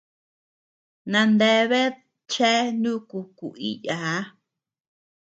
Nandeabead 1.11 1.95
chea 2.31 2.61
nuku 2.81 3.19
kuiiyaa. 3.37 4.19